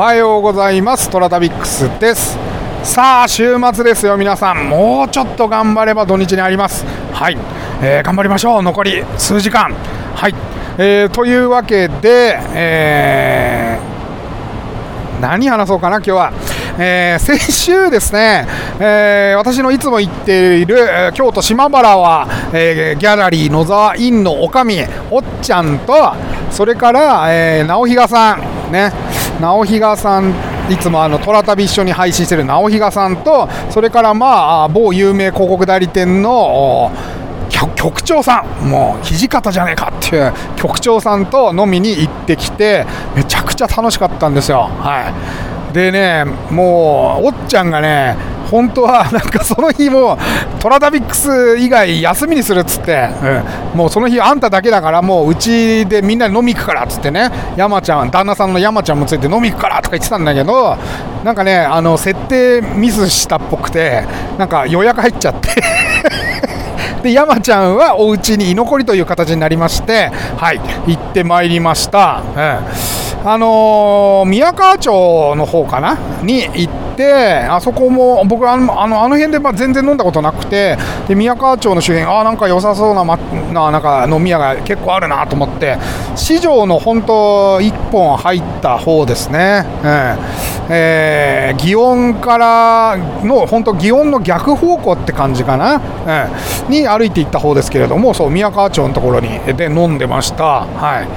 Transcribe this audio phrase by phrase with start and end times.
[0.00, 1.10] おはようございます。
[1.10, 2.38] トラタビックスです。
[2.82, 4.70] さあ週末ですよ皆さん。
[4.70, 6.86] もうちょっと頑張れば土日にあります。
[7.12, 7.36] はい、
[7.82, 8.62] えー、頑張りましょう。
[8.62, 9.74] 残り数時間。
[10.14, 10.34] はい、
[10.78, 16.32] えー、というわけで、えー、何話そうかな今日は。
[16.78, 18.46] えー、先週ですね、
[18.80, 26.14] えー、私のいつも行っている、えー、京都島原は、えギャラリー野沢院の女将おっちゃんと
[26.50, 29.19] それから、え直比嘉さんね。
[29.40, 30.32] 直比嘉さん
[30.70, 36.92] いつもあの虎旅一緒に配信してる直比嘉さんとそれからまあ某有名広告代理店の
[37.74, 38.68] 局長さん。
[38.68, 42.86] もう土方じゃねえかっていう局長さんと飲みに行ってきて
[43.16, 44.70] めちゃくちゃ楽しかったんですよ。
[44.80, 45.10] は
[45.70, 45.74] い。
[45.74, 48.16] でね、もう、おっちゃんがね、
[48.50, 50.18] 本当はなんかその日も
[50.58, 53.08] トラタビックス以外休みにするっつって、
[53.72, 60.76] うん、もうその日あんただけだからもううちでみんなで飲み行くからっつってね山ちゃん旦那さんの山ちゃんもついて飲み行くからとか言ってたんだけど
[61.24, 64.04] なんかねあの設定ミスしたっぽくて
[64.38, 65.48] なんか予約入っちゃって。
[67.02, 75.98] で山ちゃんはお家に居残りという形になりましてはい行ってまいりました、うんあのー、宮川町の方かな？
[76.22, 85.76] に行って、あそこも僕あの、あのあの辺でま全然飲んだことなくて、で宮川町の周辺、ああなんか良さそうな,、ま、ななんか飲み屋が結構あるなと思って、
[86.16, 90.16] 市場の本当、1本入った方ですね、うん。
[90.72, 100.64] えー、祇園からの、本当、祇園の逆方向って感じかな、えー、に歩いていった方ですけれども、そう宮川町のところにで飲んでました。
[100.64, 101.08] はい。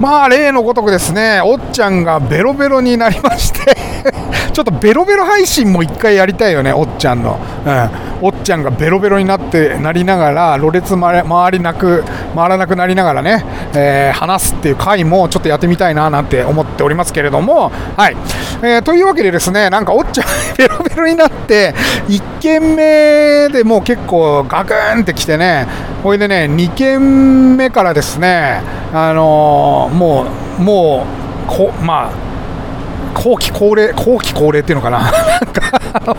[0.00, 3.76] まあ例のごとくですねおっちゃんがベロベロになりまして
[4.52, 7.38] ちょっとベロベロ配信も1回やりたいよね、おっちゃんの。
[7.64, 12.04] うん、おっちゃんがベロベロになってなりながら、ろれつ回りなく、
[12.34, 18.16] 回らなくなりながらね、えー、話すっていう回もちょっとやってみたいななんて思っておりますけれども、はい。
[18.60, 20.26] えー、というわけでですね、なんかおっちゃん
[20.58, 21.74] ベロベロになって、
[22.08, 25.66] 1軒目でもう結構ガクンってきてね、
[26.02, 28.60] ほいでね、2軒目からですね、
[28.92, 30.26] あのー、も
[30.58, 31.06] う、も
[31.46, 36.16] う、こまあ、後期高齢、後期高齢っていうのかな、 なんか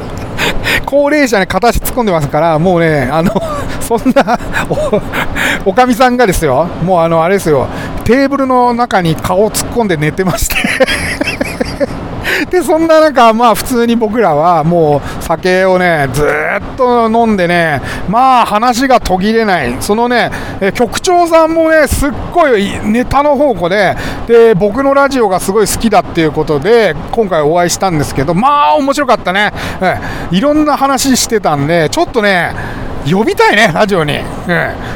[0.86, 3.34] 高齢者に片足突っ込んでますから、もうね、あの
[3.82, 4.40] そんな
[5.66, 7.68] おかみさんがですよ、もうあのあれですよ、
[8.06, 10.56] テーブルの中に顔を突っ込んで寝てまして。
[12.46, 19.76] で、そんな中、まあ普通に僕らはもう酒をね、ずっと飲んでね、まあ話が途切れない。
[19.80, 20.32] そのね、
[20.76, 23.96] 局長さんもね、すっごいネタの宝庫で、
[24.28, 29.52] で、僕のラジオがすごい好きだっていうことで、今回お会いしたんですけど、まあ面白かったね。
[30.32, 32.54] いろんな話してたんで、ちょっとね、
[33.10, 34.18] 呼びたいね、ラジオに。
[34.18, 34.24] うん。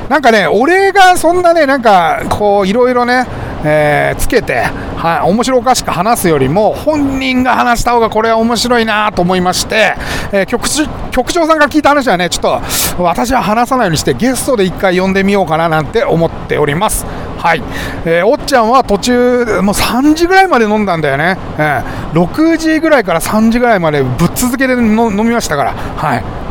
[0.09, 3.25] なんかね、俺がそんなね、なんか、こう、いろいろね、
[3.63, 4.63] えー、つけて、
[4.97, 9.95] は、面白おかしく話すよりも、本人が話した方がこれは面白いなと思いまして、
[10.31, 10.67] えー、局
[11.11, 17.05] 局長さんが聞いた話はね、ちょっと私は話さないようにして、ゲストで1回呼んでみようかななんて思っております。
[17.37, 17.63] はい、
[18.05, 25.73] えー、おっちゃんは途中、もう3時ぐらいまで飲んだんだよね、えー、6時ぐらいから3時ぐらいまでぶっ続けで飲みましたから。
[25.73, 26.42] はい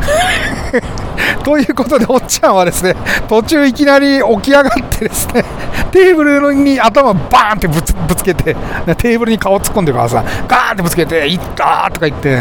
[1.43, 2.95] ということで、おっちゃんはですね、
[3.27, 5.43] 途中いきなり起き上がってですね、
[5.91, 8.55] テーブルに頭バーンってぶつぶつけて、
[8.97, 12.39] テーブルに顔突っ込んでからさ、ガーンってぶつけて、いったーとか言って、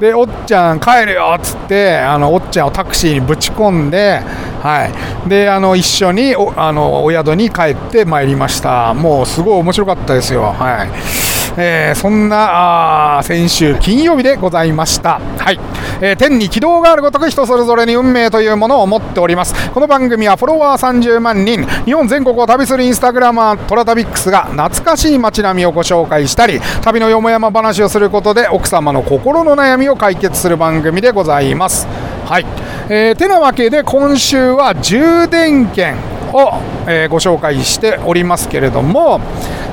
[0.00, 4.22] で、おっちゃん帰るよっつって、あのおっちゃんをタクシーにぶち込んで、
[4.62, 4.86] は
[5.26, 8.94] い、であの一緒におあのお宿に帰ってまいりました。
[8.94, 10.42] もうすごい面白かったですよ。
[10.52, 11.19] はい
[11.56, 15.20] えー、そんな先週金曜日でございました。
[15.38, 15.58] はい、
[16.00, 19.70] えー、天に軌道があるごとく人それぞれに運命というものを持っております。
[19.70, 31.86] この番組はフォロワー30万人、日本全国を旅するインスタグラマートラタビックスが懐かしい街並みをご紹介したり、旅のよもやま話をすることで奥様の心の悩みを解決する番組でございます。
[32.24, 32.46] はい、
[32.88, 35.96] えー、てなわけで今週は充電券
[36.32, 36.52] を、
[36.86, 39.20] えー、ご紹介しておりますけれども、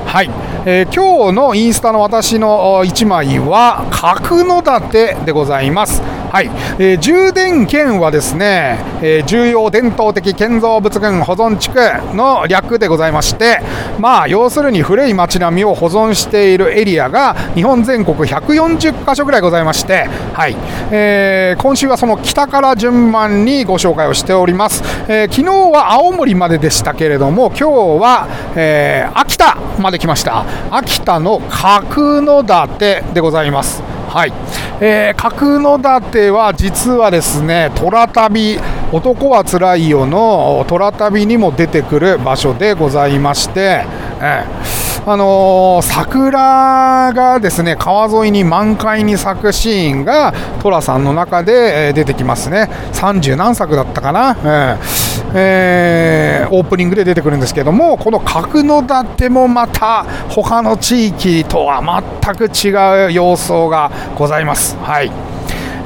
[0.08, 0.30] はい、
[0.64, 6.00] えー、今日のインスタの私の1枚は角館でございます。
[6.30, 11.80] はい、えー、充電券はですね、えー、重要伝統的建造物群保存地区
[12.14, 13.60] の略でございまして、
[13.98, 20.04] まあ要するに古い街並みを保存しているエリアが日本全国140カ所ぐらいございまして、
[20.34, 20.56] はい、
[20.92, 24.82] えー、今週はその北から順番にご紹介をしております。
[25.08, 27.64] えー、昨日は青森まででしたけれども、今日
[28.02, 30.44] は、えー、秋田まで来ました。
[30.70, 33.97] 秋田の角館でございます。
[34.08, 34.32] はい、
[34.80, 38.58] えー、角館は実はですね、虎旅、
[38.90, 43.84] 男はつらいよの虎旅にも出てくる場所でございまして、
[44.20, 52.68] えーあのー、桜がですね、川沿いに満開に咲くシーンが、寅さんの中で、え出てきますね。
[52.92, 55.07] 30何作だったかな、えー。
[55.34, 64.76] えー、オープニングで出てくるんですけども、この角館もまた、他の地域とは全く違う様相がございます。
[64.78, 65.10] はい。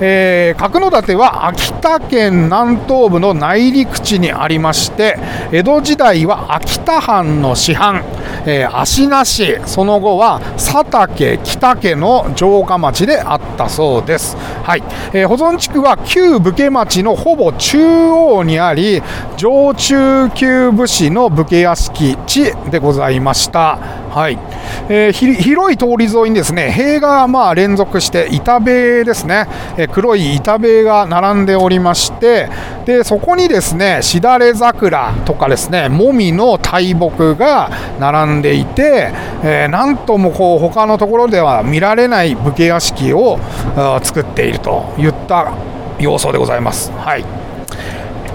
[0.04, 5.16] えー、角館は秋田県南東部の内陸地にありまして
[5.52, 8.02] 江戸時代は秋田藩の師範、
[8.44, 14.82] えー、足名市その後は佐竹北家の城下町であったそうです、はい。
[15.12, 19.02] えー、保存地区は旧武家町のほぼ中央にあり
[19.36, 23.78] 上中級武士の武家屋敷地でございました。
[24.10, 24.38] はい。
[24.88, 32.48] えー、広い通り沿いにですね塀がまあ連続して板塀ですね、えー、黒い板塀が並んでおりまして
[32.84, 37.70] でそこにですねしだれ桜とかですねもみの大木が
[38.00, 39.12] 並んでいて、
[39.44, 43.38] えー、なんともこう他のところでは見られない武家屋敷を
[44.02, 45.52] 作っているといった
[45.98, 46.90] 様相でございます。
[46.92, 47.24] はい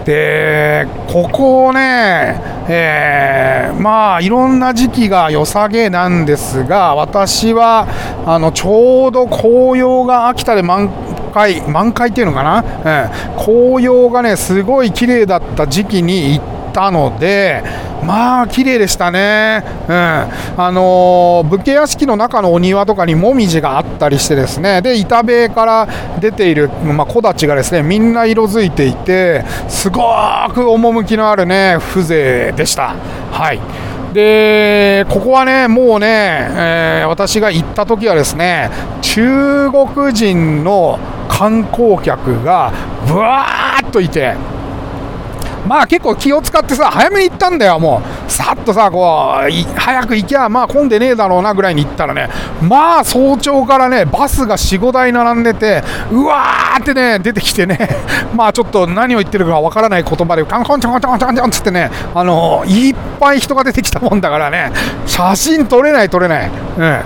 [0.08, 2.40] でここをね、
[2.70, 7.86] えー、まあいろんな時期が良さげなんですが私は
[8.26, 10.90] あのちょうど紅葉が秋田で満
[11.38, 17.64] 開満開っていうのかな、えー、紅葉がねすごい綺麗だった時期に行ったので
[18.04, 24.82] まあ綺麗でしたね、うんあのー、武家屋敷の中のお庭とかにもみじがあったりしてですね。
[24.82, 25.88] で板塀から
[26.20, 30.02] 出ている、まあ、木立がですねみんな色づいていてすご
[30.54, 32.96] く趣のあるね風情でした。
[33.32, 33.60] はい。
[34.14, 38.70] でここはね、もうね、えー、私が行った時はですね
[39.02, 40.98] 中国人の
[41.38, 42.74] 観光客が
[43.08, 44.34] ぶわーっといて、
[45.68, 48.32] まあ結構気を使ってさ、早めに行ったんだよ、もう。
[48.32, 52.28] さっとさ、こう、早く行きゃ、まあ混んでねえだろうなぐらいに行ったらね、
[52.62, 57.78] まあ早朝からね、バスが4、5台並んでて、うわーってね、出てきてね、
[58.34, 64.72] まあちょっと何を言ってるかわからない言葉で、カンコンチョンチョンチョンチョンつってね、あのいっぱい人が出てきたもんだからね、
[65.06, 66.50] 写真撮れない撮れない。
[66.78, 67.00] うん。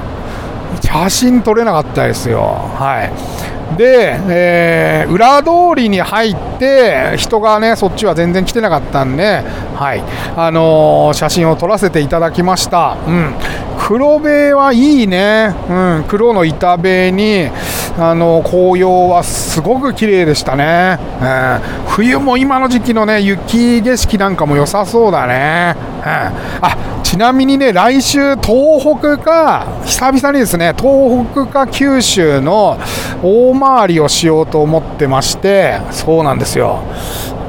[0.81, 2.72] 写真撮れなかったですよ。
[2.78, 3.61] はい。
[3.77, 9.41] で、えー、裏通りに入って人がねそっちは全然来てなかったんで、
[9.75, 10.03] はい。
[10.35, 13.33] あのー、写真を撮らせていただきました、うん、
[13.77, 17.50] 黒塀はいいね、うん、黒の板塀に
[17.97, 32.77] あの紅葉はすごく綺麗でしたね、えー、冬も今の時期のね雪景色なんかも良さそうだね、うん、あちなみにね来週東北か久々にですね東北か九州の
[33.21, 36.80] 大回りをしようと思ってましてそうなんですよ。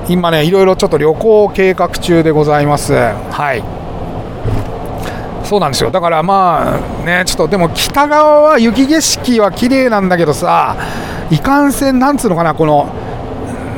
[0.09, 2.93] 今ねいろいろちょっと旅行計画中でございます。
[2.93, 3.63] はい。
[5.45, 5.91] そうなんですよ。
[5.91, 10.77] だからまあねちょっとでも北側は雪景色は綺麗なんだけどさ
[11.31, 12.89] いかんせんなんつうのかなこの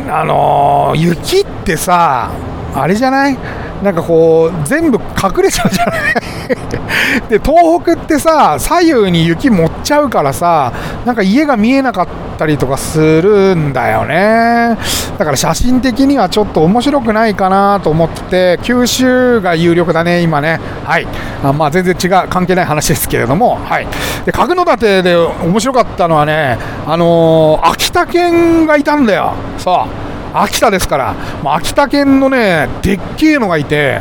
[0.09, 2.31] あのー、雪ってさ
[2.75, 3.39] あれじゃない？
[3.83, 6.15] なんかこう全部隠れちゃうじゃない。
[7.29, 10.73] で東北ってさ左右に雪持っちゃうからさ
[11.05, 12.07] なんか家が見えなかっ
[12.39, 14.77] たりとかするんだよね。
[15.19, 20.61] だから写真的にはちょっと面白くないかなと思って九州が有力だね今ね。
[20.85, 21.07] はい。
[21.43, 23.59] あまあ全然違う関係ない話ですけれども。
[23.65, 23.87] はい。
[24.25, 29.35] で角館で面白かったのはねあのー、秋田県がいたんだよ。
[29.59, 34.01] さあ秋田ですから、ま、秋田県のね、でっけえのがいて、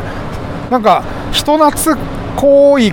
[0.69, 1.97] なんか人懐っ
[2.35, 2.91] こい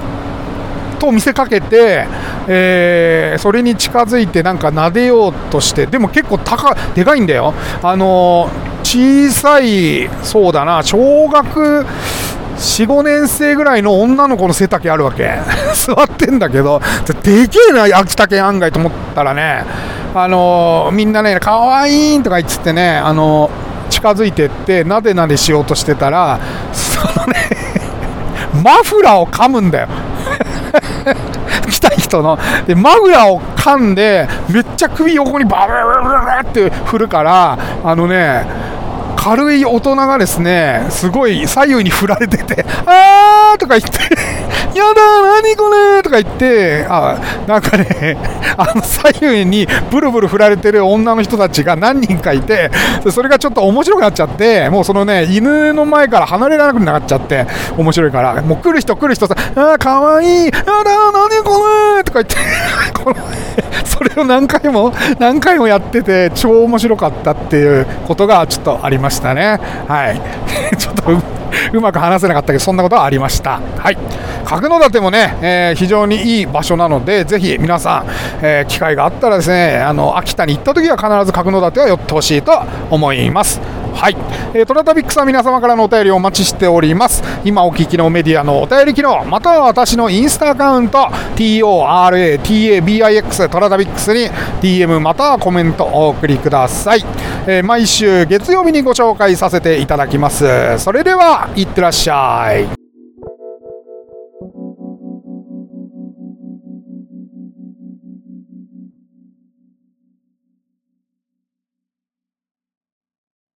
[0.98, 2.06] と見せかけて、
[2.46, 7.54] えー、それに近づいてなんか撫でようとして、でも結構高でかいんだよ。
[7.82, 11.86] あのー、小さい、そうだな、小学
[12.60, 15.30] 4、5年生ぐらいの女の子の背丈あるわけ。
[15.74, 16.80] 座ってんだけど、
[17.22, 19.64] でけえな、秋田県案外と思ったらね、
[20.14, 23.50] あの、みんなね、かわいいとか言ってね、あの、
[23.90, 26.40] 近づいてって、なでなでしようとしてたら、
[26.72, 27.34] そのね、
[28.62, 29.88] マフラーを噛むんだよ。
[31.70, 32.38] 来た人の。
[32.66, 38.44] で、マフラーを噛んで、めっちゃ首横にバラバラバラって振るから、あのね、
[39.22, 43.98] 軽い大人がですね、すごい左右に振られてて、あーとか言って
[44.74, 48.16] やだ何これとか言って、あ、なんかね、
[48.56, 52.70] あの左右にブルブル振られてる女の人たちが何人かいて、
[53.12, 57.46] それがちょっと面白くなっちゃって、もうそのね、犬の前から離れられなくなっちゃって、
[57.76, 60.62] 面白いから、もう来る人来る人さ、あーかわいい、やだ
[61.12, 62.36] 何ここのとか言って
[62.94, 63.16] この
[63.84, 69.09] それを何回も何回もやってて超面白かったっていうことがちょっとありました。
[69.10, 69.58] したね。
[69.88, 70.20] はい。
[70.76, 71.40] ちょっと
[71.72, 73.60] うまく話せなかったけどそんなことはありました。
[73.78, 73.98] はい。
[74.44, 78.06] 角館もね、えー、非常にいい場所なのでぜひ皆さん、
[78.42, 82.52] えー、機会があったらですねあの秋田に行った時は必ず角館は寄ってほしいと
[82.90, 83.60] 思います。
[83.94, 84.16] はい、
[84.54, 87.22] えー、トラタビックスは皆様からのお便りをお待ちしております。
[87.44, 94.30] 今お聞きのメディアのお便り機能または私のインスタアカウント TORATABIX トラタビックスに
[94.62, 97.04] DM またはコメントをお送りください、
[97.46, 100.78] えー、毎週月曜日にご紹介させていただきます。
[100.78, 102.79] それではいってらっしゃい。